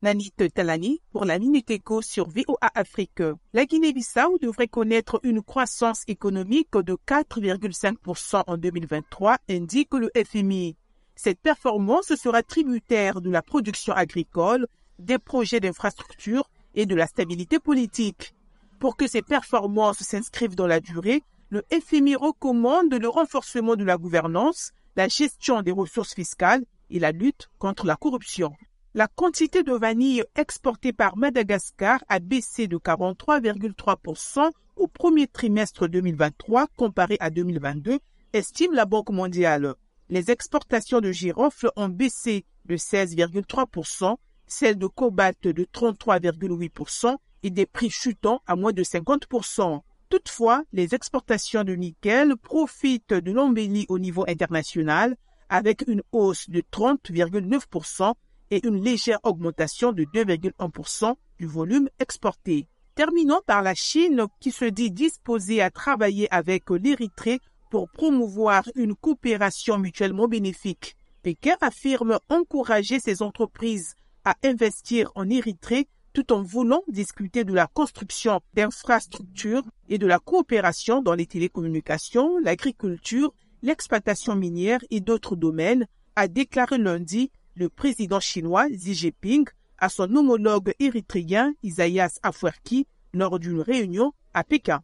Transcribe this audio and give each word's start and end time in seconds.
Nanit 0.00 0.30
Talani 0.54 1.02
pour 1.10 1.24
la 1.24 1.40
Minute 1.40 1.72
Éco 1.72 2.02
sur 2.02 2.28
VOA 2.28 2.70
Afrique. 2.76 3.20
La 3.52 3.64
Guinée-Bissau 3.64 4.38
devrait 4.40 4.68
connaître 4.68 5.18
une 5.24 5.42
croissance 5.42 6.04
économique 6.06 6.76
de 6.76 6.96
4,5% 7.04 8.44
en 8.46 8.56
2023, 8.56 9.38
indique 9.50 9.92
le 9.94 10.08
FMI. 10.14 10.76
Cette 11.16 11.40
performance 11.40 12.14
sera 12.14 12.44
tributaire 12.44 13.20
de 13.20 13.28
la 13.28 13.42
production 13.42 13.92
agricole, 13.92 14.68
des 15.00 15.18
projets 15.18 15.58
d'infrastructure 15.58 16.48
et 16.76 16.86
de 16.86 16.94
la 16.94 17.08
stabilité 17.08 17.58
politique. 17.58 18.36
Pour 18.78 18.96
que 18.96 19.08
ces 19.08 19.22
performances 19.22 19.98
s'inscrivent 19.98 20.54
dans 20.54 20.68
la 20.68 20.78
durée, 20.78 21.24
le 21.50 21.64
FMI 21.72 22.14
recommande 22.14 22.94
le 22.94 23.08
renforcement 23.08 23.74
de 23.74 23.82
la 23.82 23.96
gouvernance, 23.96 24.70
la 24.94 25.08
gestion 25.08 25.62
des 25.62 25.72
ressources 25.72 26.14
fiscales 26.14 26.64
et 26.88 27.00
la 27.00 27.10
lutte 27.10 27.50
contre 27.58 27.84
la 27.84 27.96
corruption. 27.96 28.52
La 28.98 29.06
quantité 29.06 29.62
de 29.62 29.74
vanille 29.74 30.24
exportée 30.34 30.92
par 30.92 31.16
Madagascar 31.16 32.02
a 32.08 32.18
baissé 32.18 32.66
de 32.66 32.78
43,3% 32.78 34.50
au 34.74 34.88
premier 34.88 35.28
trimestre 35.28 35.86
2023 35.86 36.66
comparé 36.76 37.16
à 37.20 37.30
2022, 37.30 38.00
estime 38.32 38.74
la 38.74 38.86
Banque 38.86 39.10
mondiale. 39.10 39.76
Les 40.08 40.32
exportations 40.32 41.00
de 41.00 41.12
girofle 41.12 41.70
ont 41.76 41.88
baissé 41.88 42.44
de 42.64 42.76
16,3%, 42.76 44.16
celles 44.48 44.78
de 44.78 44.88
cobalt 44.88 45.46
de 45.46 45.62
33,8% 45.62 47.14
et 47.44 47.50
des 47.50 47.66
prix 47.66 47.90
chutant 47.90 48.42
à 48.48 48.56
moins 48.56 48.72
de 48.72 48.82
50%. 48.82 49.80
Toutefois, 50.08 50.64
les 50.72 50.96
exportations 50.96 51.62
de 51.62 51.74
nickel 51.74 52.36
profitent 52.36 53.14
de 53.14 53.30
l'embellie 53.30 53.86
au 53.90 54.00
niveau 54.00 54.24
international 54.26 55.16
avec 55.48 55.84
une 55.86 56.02
hausse 56.10 56.50
de 56.50 56.62
30,9% 56.72 58.14
et 58.50 58.66
une 58.66 58.82
légère 58.82 59.20
augmentation 59.22 59.92
de 59.92 60.04
2,1% 60.04 61.14
du 61.38 61.46
volume 61.46 61.88
exporté. 61.98 62.66
Terminons 62.94 63.40
par 63.46 63.62
la 63.62 63.74
Chine 63.74 64.26
qui 64.40 64.50
se 64.50 64.64
dit 64.64 64.90
disposée 64.90 65.62
à 65.62 65.70
travailler 65.70 66.32
avec 66.32 66.70
l'Érythrée 66.70 67.40
pour 67.70 67.88
promouvoir 67.90 68.64
une 68.74 68.94
coopération 68.94 69.78
mutuellement 69.78 70.26
bénéfique. 70.26 70.96
Pékin 71.22 71.56
affirme 71.60 72.18
encourager 72.28 72.98
ses 73.00 73.22
entreprises 73.22 73.94
à 74.24 74.34
investir 74.42 75.12
en 75.14 75.28
Érythrée 75.28 75.88
tout 76.12 76.32
en 76.32 76.42
voulant 76.42 76.82
discuter 76.88 77.44
de 77.44 77.52
la 77.52 77.66
construction 77.66 78.40
d'infrastructures 78.54 79.62
et 79.88 79.98
de 79.98 80.06
la 80.06 80.18
coopération 80.18 81.00
dans 81.00 81.14
les 81.14 81.26
télécommunications, 81.26 82.38
l'agriculture, 82.38 83.32
l'exploitation 83.62 84.34
minière 84.34 84.80
et 84.90 85.00
d'autres 85.00 85.36
domaines, 85.36 85.86
a 86.16 86.26
déclaré 86.26 86.78
lundi 86.78 87.30
le 87.58 87.68
président 87.68 88.20
chinois 88.20 88.68
Xi 88.68 88.94
Jinping 88.94 89.44
à 89.78 89.88
son 89.88 90.14
homologue 90.14 90.74
érythréen 90.78 91.54
Isaias 91.64 92.20
Afwerki 92.22 92.86
lors 93.12 93.40
d'une 93.40 93.60
réunion 93.60 94.12
à 94.32 94.44
Pékin. 94.44 94.82